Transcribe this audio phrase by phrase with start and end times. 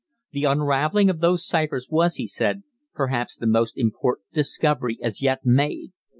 [0.31, 2.63] The unravelling of those cyphers was, he said,
[2.95, 5.91] perhaps the most important discovery as yet made.